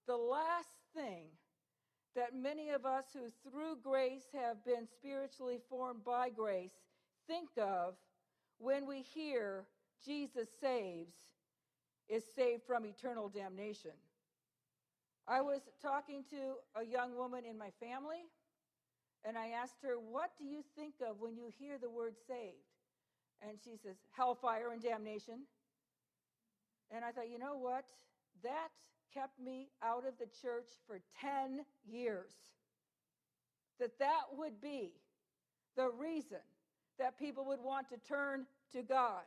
The 0.06 0.16
last 0.16 0.68
thing 0.94 1.26
that 2.16 2.34
many 2.34 2.70
of 2.70 2.84
us 2.84 3.04
who 3.12 3.30
through 3.48 3.76
grace 3.82 4.24
have 4.34 4.64
been 4.64 4.86
spiritually 4.86 5.58
formed 5.70 6.04
by 6.04 6.28
grace 6.30 6.72
think 7.26 7.48
of 7.56 7.94
when 8.62 8.86
we 8.86 9.02
hear 9.02 9.64
Jesus 10.06 10.48
saves 10.60 11.12
is 12.08 12.22
saved 12.36 12.62
from 12.66 12.86
eternal 12.86 13.28
damnation. 13.28 13.92
I 15.26 15.40
was 15.40 15.60
talking 15.80 16.24
to 16.30 16.80
a 16.80 16.84
young 16.84 17.16
woman 17.16 17.44
in 17.48 17.58
my 17.58 17.70
family, 17.80 18.24
and 19.24 19.36
I 19.36 19.48
asked 19.48 19.82
her, 19.82 19.94
What 19.94 20.30
do 20.38 20.44
you 20.44 20.62
think 20.76 20.94
of 21.08 21.16
when 21.20 21.36
you 21.36 21.50
hear 21.58 21.78
the 21.78 21.90
word 21.90 22.14
saved? 22.26 22.56
And 23.40 23.58
she 23.64 23.76
says, 23.82 23.96
Hellfire 24.16 24.72
and 24.72 24.82
damnation. 24.82 25.46
And 26.94 27.04
I 27.04 27.10
thought, 27.10 27.30
you 27.30 27.38
know 27.38 27.56
what? 27.56 27.84
That 28.42 28.68
kept 29.14 29.40
me 29.40 29.68
out 29.82 30.04
of 30.06 30.14
the 30.18 30.26
church 30.40 30.68
for 30.86 31.00
10 31.20 31.64
years. 31.88 32.32
That 33.80 33.98
that 33.98 34.22
would 34.36 34.60
be 34.60 34.92
the 35.76 35.88
reason 35.88 36.38
that 36.98 37.18
people 37.18 37.44
would 37.46 37.60
want 37.60 37.88
to 37.90 37.96
turn 38.08 38.46
to 38.72 38.82
God. 38.82 39.22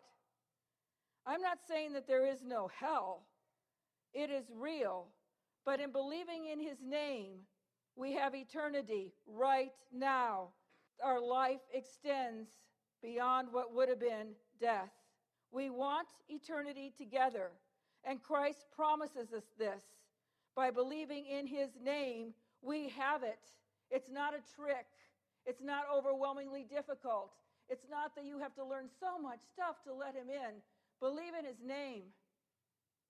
I'm 1.26 1.42
not 1.42 1.58
saying 1.68 1.94
that 1.94 2.08
there 2.08 2.26
is 2.26 2.44
no 2.44 2.70
hell, 2.80 3.24
it 4.14 4.30
is 4.30 4.46
real, 4.56 5.08
but 5.66 5.80
in 5.80 5.92
believing 5.92 6.46
in 6.52 6.60
his 6.60 6.78
name, 6.84 7.40
we 7.96 8.14
have 8.14 8.36
eternity 8.36 9.14
right 9.26 9.72
now. 9.94 10.50
Our 11.04 11.20
life 11.20 11.62
extends 11.74 12.50
beyond 13.02 13.50
what 13.52 13.74
would 13.74 13.90
have 13.90 14.00
been 14.00 14.30
death. 14.60 14.92
We 15.52 15.70
want 15.70 16.08
eternity 16.30 16.94
together, 16.98 17.52
and 18.04 18.22
Christ 18.22 18.66
promises 18.76 19.34
us 19.34 19.46
this. 19.58 19.84
By 20.56 20.72
believing 20.72 21.26
in 21.26 21.48
his 21.48 21.70
name, 21.84 22.34
we 22.62 22.90
have 22.90 23.24
it. 23.24 23.40
It's 23.90 24.10
not 24.10 24.34
a 24.34 24.40
trick, 24.56 24.86
it's 25.46 25.62
not 25.62 25.86
overwhelmingly 25.94 26.66
difficult. 26.70 27.32
It's 27.70 27.86
not 27.90 28.16
that 28.16 28.26
you 28.26 28.40
have 28.40 28.54
to 28.56 28.64
learn 28.64 28.90
so 29.00 29.20
much 29.22 29.40
stuff 29.54 29.76
to 29.86 29.94
let 29.94 30.16
him 30.16 30.30
in, 30.30 30.62
Believe 31.00 31.34
in 31.38 31.46
his 31.46 31.62
name, 31.66 32.04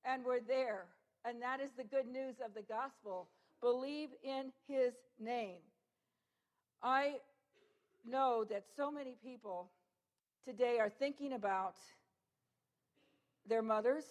and 0.03 0.23
we're 0.25 0.39
there. 0.39 0.85
And 1.23 1.41
that 1.41 1.59
is 1.59 1.71
the 1.71 1.83
good 1.83 2.07
news 2.07 2.35
of 2.43 2.53
the 2.53 2.61
gospel. 2.61 3.27
Believe 3.61 4.09
in 4.23 4.51
his 4.67 4.93
name. 5.19 5.59
I 6.81 7.15
know 8.07 8.43
that 8.49 8.65
so 8.75 8.91
many 8.91 9.15
people 9.23 9.69
today 10.43 10.77
are 10.79 10.89
thinking 10.89 11.33
about 11.33 11.75
their 13.47 13.61
mothers 13.61 14.05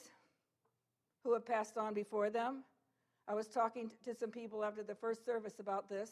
who 1.23 1.33
have 1.33 1.47
passed 1.47 1.77
on 1.77 1.95
before 1.95 2.31
them. 2.31 2.65
I 3.29 3.35
was 3.35 3.49
talking 3.49 3.91
to 4.05 4.15
some 4.15 4.31
people 4.31 4.65
after 4.65 4.83
the 4.83 4.95
first 4.95 5.25
service 5.25 5.59
about 5.59 5.89
this, 5.89 6.11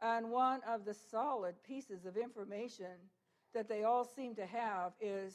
and 0.00 0.30
one 0.30 0.60
of 0.68 0.84
the 0.84 0.94
solid 0.94 1.54
pieces 1.62 2.04
of 2.06 2.16
information 2.16 2.86
that 3.54 3.68
they 3.68 3.84
all 3.84 4.04
seem 4.04 4.34
to 4.36 4.46
have 4.46 4.92
is 5.00 5.34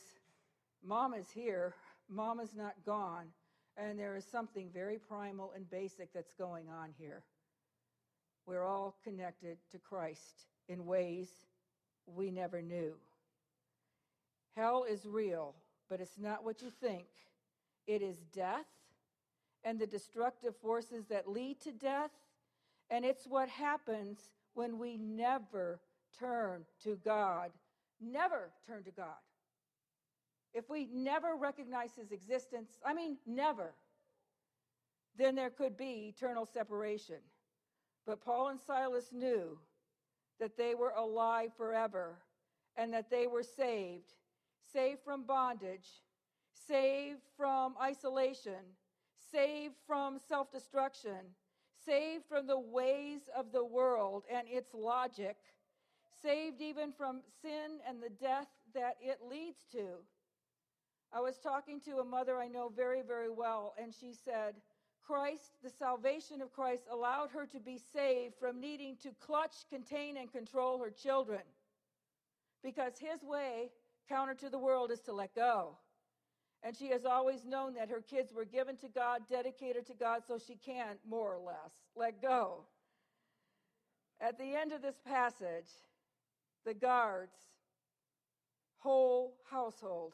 mom 0.84 1.14
is 1.14 1.30
here, 1.30 1.74
mom 2.10 2.40
is 2.40 2.54
not 2.56 2.74
gone, 2.86 3.28
and 3.78 4.00
there 4.00 4.16
is 4.16 4.26
something 4.26 4.70
very 4.74 4.98
primal 4.98 5.52
and 5.56 5.70
basic 5.70 6.14
that's 6.14 6.34
going 6.34 6.70
on 6.70 6.90
here. 6.98 7.24
We're 8.46 8.66
all 8.66 8.96
connected 9.04 9.58
to 9.72 9.80
Christ 9.80 10.46
in 10.70 10.86
ways 10.86 11.30
we 12.06 12.32
never 12.32 12.62
knew. 12.62 12.94
Hell 14.56 14.86
is 14.90 15.06
real, 15.06 15.56
but 15.90 16.00
it's 16.00 16.18
not 16.18 16.44
what 16.44 16.62
you 16.62 16.70
think. 16.70 17.06
It 17.88 18.02
is 18.02 18.18
death 18.34 18.66
and 19.64 19.80
the 19.80 19.88
destructive 19.88 20.56
forces 20.58 21.06
that 21.08 21.28
lead 21.28 21.60
to 21.62 21.72
death, 21.72 22.12
and 22.90 23.04
it's 23.04 23.26
what 23.26 23.50
happens 23.50 24.20
when 24.54 24.78
we 24.78 24.96
never 24.96 25.80
turn 26.20 26.64
to 26.84 26.98
God. 27.04 27.50
Never 28.02 28.52
turn 28.68 28.84
to 28.84 28.92
God. 28.92 29.22
If 30.54 30.70
we 30.70 30.88
never 30.94 31.36
recognize 31.36 31.92
his 31.96 32.12
existence, 32.12 32.80
I 32.86 32.94
mean, 32.94 33.18
never, 33.26 33.74
then 35.18 35.36
there 35.36 35.50
could 35.50 35.76
be 35.76 36.14
eternal 36.16 36.46
separation. 36.46 37.20
But 38.06 38.22
Paul 38.24 38.50
and 38.50 38.60
Silas 38.60 39.10
knew 39.12 39.58
that 40.40 40.58
they 40.58 40.76
were 40.76 40.94
alive 40.96 41.52
forever 41.58 42.20
and 42.78 42.94
that 42.94 43.10
they 43.10 43.28
were 43.28 43.44
saved, 43.44 44.14
saved 44.72 45.00
from 45.04 45.24
bondage, 45.24 45.88
saved 46.68 47.22
from 47.38 47.76
isolation, 47.82 48.76
saved 49.32 49.76
from 49.88 50.20
self 50.20 50.52
destruction, 50.52 51.36
saved 51.86 52.26
from 52.28 52.48
the 52.48 52.60
ways 52.60 53.30
of 53.36 53.52
the 53.52 53.66
world 53.66 54.24
and 54.32 54.48
its 54.48 54.74
logic, 54.74 55.38
saved 56.26 56.62
even 56.62 56.92
from 56.92 57.22
sin 57.42 57.80
and 57.88 58.02
the 58.02 58.10
death 58.10 58.48
that 58.74 58.96
it 59.00 59.20
leads 59.30 59.60
to. 59.72 59.86
I 61.14 61.22
was 61.22 61.38
talking 61.38 61.80
to 61.82 62.00
a 62.00 62.04
mother 62.04 62.38
I 62.40 62.48
know 62.48 62.72
very, 62.76 63.02
very 63.02 63.30
well, 63.30 63.76
and 63.82 63.94
she 63.94 64.12
said, 64.12 64.56
Christ, 65.06 65.52
the 65.64 65.70
salvation 65.70 66.42
of 66.42 66.52
Christ, 66.52 66.84
allowed 66.92 67.30
her 67.30 67.46
to 67.46 67.60
be 67.60 67.80
saved 67.94 68.34
from 68.40 68.60
needing 68.60 68.98
to 69.04 69.12
clutch, 69.24 69.54
contain, 69.70 70.18
and 70.18 70.32
control 70.32 70.80
her 70.80 70.90
children. 70.90 71.42
Because 72.64 72.94
his 72.98 73.24
way, 73.24 73.70
counter 74.10 74.34
to 74.34 74.50
the 74.50 74.58
world, 74.58 74.92
is 74.92 75.02
to 75.02 75.14
let 75.14 75.36
go. 75.36 75.78
And 76.64 76.76
she 76.76 76.88
has 76.90 77.06
always 77.06 77.46
known 77.46 77.76
that 77.76 77.92
her 77.92 78.02
kids 78.02 78.34
were 78.34 78.46
given 78.46 78.76
to 78.78 78.90
God, 78.90 79.22
dedicated 79.30 79.86
to 79.88 79.94
God, 79.94 80.24
so 80.28 80.40
she 80.40 80.56
can, 80.56 80.98
more 81.08 81.36
or 81.36 81.40
less, 81.40 81.72
let 81.96 82.20
go. 82.20 82.66
At 84.20 84.40
the 84.40 84.56
end 84.56 84.72
of 84.72 84.82
this 84.82 85.00
passage, 85.06 85.70
the 86.66 86.74
guards, 86.74 87.38
whole 88.80 89.36
household, 89.50 90.14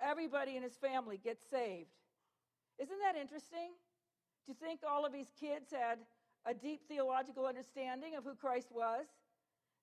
everybody 0.00 0.56
in 0.56 0.62
his 0.62 0.76
family 0.76 1.18
gets 1.22 1.42
saved. 1.50 1.90
Isn't 2.78 2.98
that 3.00 3.18
interesting? 3.18 3.70
Do 4.46 4.52
you 4.52 4.54
think 4.54 4.80
all 4.88 5.04
of 5.04 5.12
these 5.12 5.32
kids 5.40 5.70
had 5.72 5.98
a 6.46 6.54
deep 6.54 6.80
theological 6.88 7.46
understanding 7.46 8.14
of 8.16 8.24
who 8.24 8.34
Christ 8.34 8.68
was? 8.72 9.06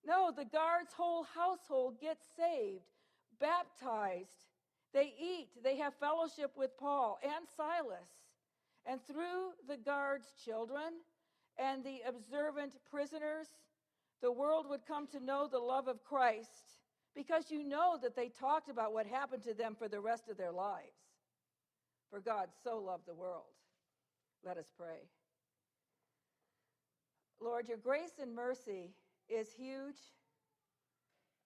No, 0.06 0.32
the 0.36 0.46
guard's 0.46 0.94
whole 0.94 1.24
household 1.24 2.00
gets 2.00 2.26
saved, 2.38 2.86
baptized. 3.40 4.30
They 4.94 5.14
eat, 5.20 5.50
they 5.64 5.78
have 5.78 5.94
fellowship 5.96 6.52
with 6.56 6.78
Paul 6.78 7.20
and 7.24 7.46
Silas. 7.58 8.10
And 8.86 9.00
through 9.06 9.52
the 9.68 9.78
guard's 9.78 10.28
children 10.44 11.02
and 11.58 11.84
the 11.84 12.02
observant 12.08 12.74
prisoners, 12.90 13.48
the 14.22 14.32
world 14.32 14.66
would 14.70 14.86
come 14.88 15.08
to 15.08 15.20
know 15.20 15.48
the 15.48 15.60
love 15.60 15.88
of 15.88 16.04
Christ 16.04 16.50
because 17.16 17.50
you 17.50 17.64
know 17.64 17.98
that 18.02 18.16
they 18.16 18.30
talked 18.30 18.70
about 18.70 18.94
what 18.94 19.06
happened 19.06 19.44
to 19.44 19.54
them 19.54 19.76
for 19.78 19.88
the 19.88 20.00
rest 20.00 20.30
of 20.30 20.38
their 20.38 20.52
lives. 20.52 20.98
For 22.10 22.20
God 22.20 22.50
so 22.64 22.78
loved 22.78 23.08
the 23.08 23.14
world. 23.14 23.44
Let 24.44 24.58
us 24.58 24.72
pray. 24.78 25.08
Lord, 27.42 27.68
your 27.68 27.78
grace 27.78 28.20
and 28.22 28.34
mercy 28.34 28.92
is 29.30 29.52
huge, 29.52 29.98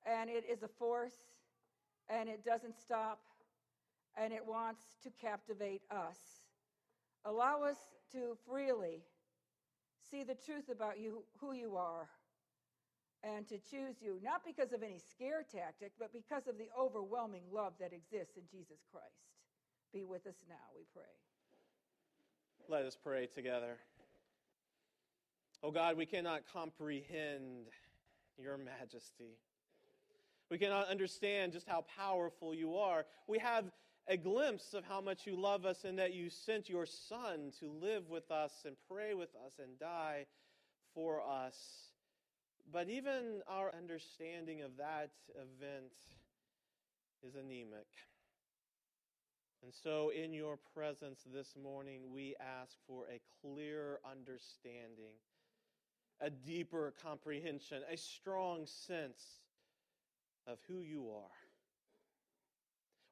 and 0.06 0.30
it 0.30 0.44
is 0.50 0.64
a 0.64 0.68
force, 0.68 1.16
and 2.10 2.30
it 2.30 2.44
doesn't 2.44 2.76
stop, 2.78 3.20
and 4.18 4.34
it 4.34 4.46
wants 4.46 4.82
to 5.04 5.10
captivate 5.22 5.82
us. 5.90 6.18
Allow 7.26 7.64
us 7.64 7.78
to 8.12 8.38
freely 8.48 9.02
see 10.10 10.24
the 10.24 10.36
truth 10.36 10.70
about 10.70 11.00
you, 11.00 11.24
who 11.40 11.54
you 11.54 11.76
are, 11.76 12.10
and 13.24 13.48
to 13.50 13.58
choose 13.58 13.96
you, 14.02 14.20
not 14.24 14.46
because 14.46 14.72
of 14.72 14.82
any 14.82 15.00
scare 15.12 15.44
tactic, 15.44 15.92
but 16.00 16.14
because 16.14 16.48
of 16.48 16.58
the 16.58 16.70
overwhelming 16.78 17.44
love 17.52 17.74
that 17.80 17.92
exists 17.94 18.38
in 18.38 18.44
Jesus 18.52 18.80
Christ. 18.92 19.08
Be 19.94 20.04
with 20.04 20.26
us 20.28 20.36
now, 20.48 20.56
we 20.76 20.84
pray. 20.94 21.04
Let 22.68 22.86
us 22.86 22.96
pray 22.96 23.26
together. 23.26 23.78
Oh 25.64 25.72
God, 25.72 25.98
we 25.98 26.06
cannot 26.06 26.42
comprehend 26.54 27.68
your 28.38 28.58
majesty. 28.58 29.38
We 30.50 30.58
cannot 30.58 30.88
understand 30.88 31.52
just 31.52 31.68
how 31.68 31.86
powerful 31.98 32.54
you 32.54 32.78
are. 32.78 33.06
We 33.28 33.40
have 33.40 33.66
a 34.08 34.18
glimpse 34.18 34.74
of 34.74 34.84
how 34.86 35.02
much 35.02 35.28
you 35.28 35.40
love 35.40 35.66
us 35.66 35.84
and 35.84 36.00
that 36.00 36.14
you 36.14 36.30
sent 36.30 36.70
your 36.70 36.86
Son 36.86 37.52
to 37.60 37.70
live 37.70 38.10
with 38.10 38.32
us 38.32 38.52
and 38.66 38.76
pray 38.90 39.14
with 39.14 39.30
us 39.46 39.54
and 39.60 39.78
die 39.80 40.26
for 40.96 41.22
us. 41.22 41.56
But 42.72 42.90
even 42.90 43.42
our 43.48 43.72
understanding 43.76 44.62
of 44.62 44.78
that 44.78 45.10
event 45.36 45.92
is 47.26 47.36
anemic. 47.36 47.88
And 49.64 49.74
so, 49.74 50.12
in 50.12 50.34
your 50.34 50.58
presence 50.74 51.22
this 51.34 51.56
morning, 51.62 52.02
we 52.14 52.36
ask 52.40 52.78
for 52.88 53.06
a 53.06 53.20
clear 53.42 54.00
understanding, 54.10 55.16
a 56.22 56.30
deeper 56.30 56.94
comprehension, 57.02 57.82
a 57.92 57.98
strong 57.98 58.66
sense 58.66 59.42
of 60.48 60.60
who 60.68 60.82
you 60.82 61.10
are. 61.10 61.32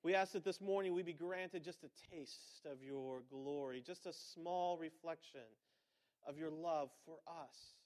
We 0.04 0.14
ask 0.14 0.34
that 0.34 0.46
this 0.46 0.62
morning 0.62 0.94
we 0.94 1.04
be 1.04 1.14
granted 1.14 1.64
just 1.64 1.84
a 1.84 2.16
taste 2.16 2.66
of 2.72 2.82
your 2.82 3.24
glory, 3.30 3.84
just 3.86 4.06
a 4.06 4.14
small 4.14 4.78
reflection 4.78 5.42
of 6.26 6.38
your 6.38 6.52
love 6.52 6.90
for 7.06 7.18
us 7.28 7.77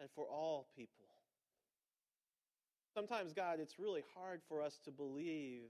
and 0.00 0.08
for 0.14 0.24
all 0.24 0.68
people. 0.76 1.04
Sometimes, 2.94 3.32
God, 3.32 3.60
it's 3.60 3.78
really 3.78 4.02
hard 4.14 4.40
for 4.48 4.62
us 4.62 4.78
to 4.84 4.90
believe 4.90 5.68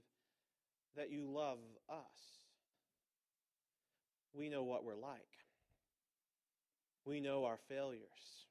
that 0.95 1.11
you 1.11 1.29
love 1.29 1.59
us. 1.89 2.39
We 4.33 4.49
know 4.49 4.63
what 4.63 4.83
we're 4.83 4.95
like. 4.95 5.21
We 7.05 7.19
know 7.19 7.45
our 7.45 7.57
failures. 7.69 8.45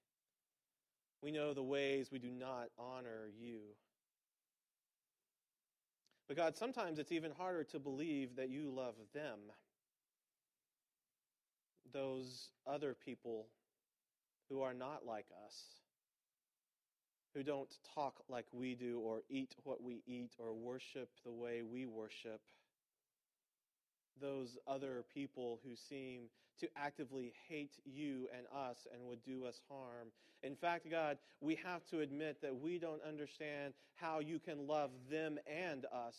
We 1.22 1.30
know 1.30 1.54
the 1.54 1.62
ways 1.62 2.10
we 2.12 2.18
do 2.18 2.30
not 2.30 2.68
honor 2.78 3.30
you. 3.38 3.60
But 6.28 6.36
God, 6.36 6.56
sometimes 6.56 6.98
it's 6.98 7.12
even 7.12 7.30
harder 7.32 7.64
to 7.64 7.78
believe 7.78 8.36
that 8.36 8.50
you 8.50 8.70
love 8.70 8.94
them. 9.14 9.38
Those 11.92 12.50
other 12.66 12.94
people 12.94 13.46
who 14.48 14.62
are 14.62 14.74
not 14.74 15.06
like 15.06 15.26
us 15.44 15.76
who 17.36 17.42
don't 17.42 17.68
talk 17.94 18.14
like 18.30 18.46
we 18.50 18.74
do, 18.74 18.98
or 19.00 19.20
eat 19.28 19.54
what 19.62 19.82
we 19.82 20.02
eat, 20.06 20.32
or 20.38 20.54
worship 20.54 21.10
the 21.24 21.32
way 21.32 21.60
we 21.62 21.84
worship. 21.84 22.40
Those 24.18 24.56
other 24.66 25.04
people 25.12 25.60
who 25.62 25.76
seem 25.76 26.22
to 26.60 26.68
actively 26.74 27.34
hate 27.46 27.74
you 27.84 28.26
and 28.34 28.46
us 28.56 28.86
and 28.90 29.06
would 29.06 29.22
do 29.22 29.44
us 29.44 29.60
harm. 29.68 30.08
In 30.42 30.56
fact, 30.56 30.90
God, 30.90 31.18
we 31.42 31.58
have 31.62 31.84
to 31.90 32.00
admit 32.00 32.40
that 32.40 32.58
we 32.58 32.78
don't 32.78 33.02
understand 33.06 33.74
how 33.96 34.20
you 34.20 34.38
can 34.38 34.66
love 34.66 34.90
them 35.10 35.38
and 35.46 35.84
us 35.92 36.16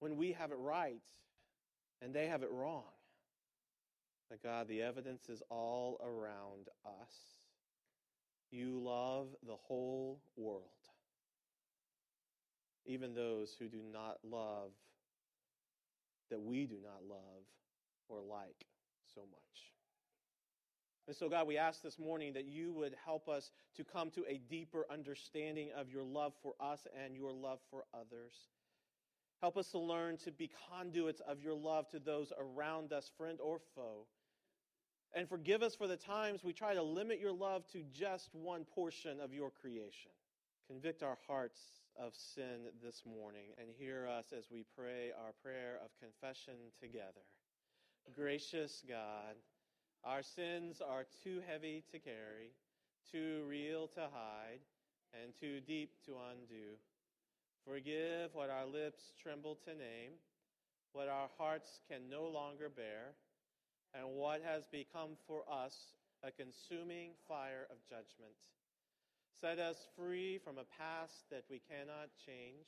when 0.00 0.16
we 0.16 0.32
have 0.32 0.50
it 0.50 0.58
right 0.58 1.02
and 2.02 2.12
they 2.12 2.26
have 2.26 2.42
it 2.42 2.50
wrong. 2.50 2.95
But 4.28 4.42
God, 4.42 4.68
the 4.68 4.82
evidence 4.82 5.28
is 5.28 5.42
all 5.50 6.00
around 6.02 6.68
us. 6.84 7.14
You 8.50 8.80
love 8.82 9.28
the 9.46 9.56
whole 9.56 10.20
world, 10.36 10.62
even 12.84 13.14
those 13.14 13.54
who 13.58 13.68
do 13.68 13.80
not 13.92 14.18
love 14.24 14.70
that 16.30 16.40
we 16.40 16.66
do 16.66 16.76
not 16.82 17.08
love 17.08 17.44
or 18.08 18.20
like 18.20 18.66
so 19.14 19.20
much. 19.20 19.72
And 21.06 21.14
so, 21.14 21.28
God, 21.28 21.46
we 21.46 21.56
ask 21.56 21.82
this 21.82 21.98
morning 21.98 22.32
that 22.32 22.46
you 22.46 22.72
would 22.72 22.94
help 23.04 23.28
us 23.28 23.52
to 23.76 23.84
come 23.84 24.10
to 24.10 24.24
a 24.28 24.40
deeper 24.50 24.86
understanding 24.90 25.68
of 25.76 25.88
your 25.88 26.02
love 26.02 26.32
for 26.42 26.54
us 26.58 26.86
and 27.04 27.14
your 27.14 27.32
love 27.32 27.60
for 27.70 27.84
others. 27.94 28.32
Help 29.40 29.56
us 29.56 29.70
to 29.70 29.78
learn 29.78 30.16
to 30.18 30.32
be 30.32 30.50
conduits 30.68 31.20
of 31.28 31.40
your 31.42 31.54
love 31.54 31.88
to 31.90 32.00
those 32.00 32.32
around 32.38 32.92
us, 32.92 33.10
friend 33.16 33.38
or 33.40 33.60
foe. 33.76 34.06
And 35.16 35.26
forgive 35.26 35.62
us 35.62 35.74
for 35.74 35.86
the 35.86 35.96
times 35.96 36.44
we 36.44 36.52
try 36.52 36.74
to 36.74 36.82
limit 36.82 37.18
your 37.18 37.32
love 37.32 37.66
to 37.72 37.82
just 37.90 38.28
one 38.34 38.66
portion 38.66 39.18
of 39.18 39.32
your 39.32 39.50
creation. 39.50 40.10
Convict 40.68 41.02
our 41.02 41.16
hearts 41.26 41.58
of 41.98 42.12
sin 42.14 42.68
this 42.84 43.02
morning 43.06 43.54
and 43.56 43.68
hear 43.78 44.06
us 44.06 44.26
as 44.36 44.50
we 44.50 44.66
pray 44.76 45.12
our 45.24 45.32
prayer 45.42 45.78
of 45.82 45.88
confession 45.98 46.52
together. 46.78 47.24
Gracious 48.14 48.84
God, 48.86 49.36
our 50.04 50.22
sins 50.22 50.82
are 50.86 51.06
too 51.24 51.40
heavy 51.48 51.82
to 51.92 51.98
carry, 51.98 52.52
too 53.10 53.42
real 53.48 53.86
to 53.88 54.00
hide, 54.12 54.60
and 55.14 55.32
too 55.40 55.60
deep 55.60 55.92
to 56.04 56.12
undo. 56.30 56.76
Forgive 57.66 58.34
what 58.34 58.50
our 58.50 58.66
lips 58.66 59.12
tremble 59.22 59.56
to 59.64 59.70
name, 59.70 60.12
what 60.92 61.08
our 61.08 61.30
hearts 61.38 61.80
can 61.90 62.10
no 62.10 62.26
longer 62.26 62.68
bear, 62.68 63.14
and 63.96 64.14
what 64.14 64.42
has 64.44 64.66
become 64.66 65.16
for 65.26 65.42
us 65.50 65.96
a 66.22 66.30
consuming 66.30 67.12
fire 67.28 67.66
of 67.70 67.76
judgment. 67.88 68.36
Set 69.40 69.58
us 69.58 69.88
free 69.96 70.38
from 70.38 70.58
a 70.58 70.68
past 70.78 71.28
that 71.30 71.44
we 71.50 71.60
cannot 71.70 72.08
change. 72.24 72.66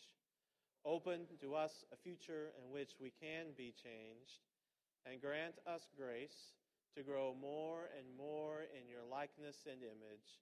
Open 0.84 1.26
to 1.40 1.54
us 1.54 1.84
a 1.92 1.96
future 1.96 2.52
in 2.56 2.72
which 2.72 2.92
we 3.00 3.12
can 3.20 3.46
be 3.56 3.74
changed. 3.82 4.40
And 5.06 5.20
grant 5.20 5.54
us 5.66 5.88
grace 5.96 6.52
to 6.96 7.02
grow 7.02 7.34
more 7.40 7.88
and 7.96 8.06
more 8.16 8.66
in 8.76 8.88
your 8.88 9.04
likeness 9.10 9.66
and 9.70 9.82
image 9.82 10.40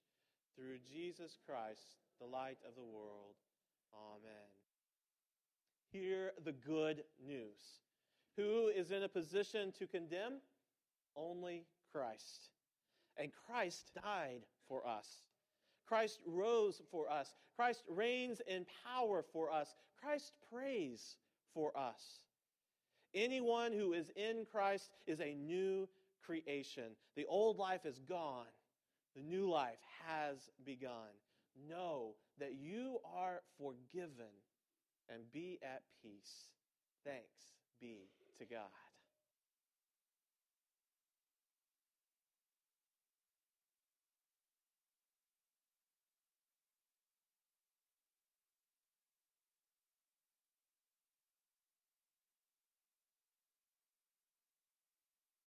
through 0.55 0.77
Jesus 0.91 1.37
Christ, 1.45 2.01
the 2.19 2.27
light 2.27 2.57
of 2.67 2.75
the 2.75 2.83
world. 2.83 3.35
Amen. 3.93 4.49
Hear 5.91 6.31
the 6.43 6.51
good 6.51 7.03
news. 7.25 7.81
Who 8.35 8.67
is 8.67 8.91
in 8.91 9.03
a 9.03 9.09
position 9.09 9.71
to 9.79 9.87
condemn? 9.87 10.41
Only 11.17 11.65
Christ. 11.91 12.49
And 13.17 13.31
Christ 13.47 13.91
died 13.95 14.41
for 14.67 14.87
us. 14.87 15.07
Christ 15.87 16.19
rose 16.25 16.81
for 16.91 17.09
us. 17.09 17.33
Christ 17.55 17.83
reigns 17.89 18.41
in 18.47 18.65
power 18.85 19.23
for 19.33 19.51
us. 19.51 19.73
Christ 20.01 20.33
prays 20.51 21.17
for 21.53 21.75
us. 21.77 22.19
Anyone 23.13 23.71
who 23.71 23.93
is 23.93 24.11
in 24.15 24.45
Christ 24.51 24.91
is 25.07 25.21
a 25.21 25.33
new 25.33 25.87
creation. 26.23 26.91
The 27.15 27.25
old 27.25 27.57
life 27.57 27.85
is 27.85 27.99
gone, 28.07 28.45
the 29.15 29.23
new 29.23 29.49
life 29.49 29.79
has 30.05 30.49
begun. 30.65 31.15
Know 31.67 32.13
that 32.39 32.53
you 32.53 32.99
are 33.15 33.41
forgiven 33.57 34.33
and 35.09 35.23
be 35.33 35.57
at 35.63 35.81
peace. 36.03 36.49
Thanks 37.03 37.55
be 37.79 38.09
to 38.37 38.45
God. 38.45 38.86